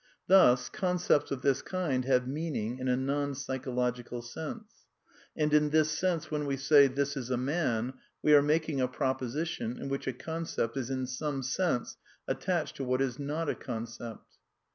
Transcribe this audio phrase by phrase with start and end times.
[0.25, 4.87] Thus concepts of this kind have meaning in a non psychological sense:
[5.37, 7.93] And in this sense when we say, ^ This is a man'
[8.23, 12.83] we are making a proposition in which a concept is in some sense attached to
[12.83, 14.37] what is not a concept.'